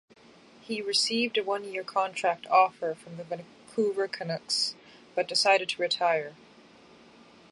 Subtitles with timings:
[0.61, 4.73] He received a one-year contract offer from the Vancouver Canucks,
[5.13, 6.33] but decided to retire.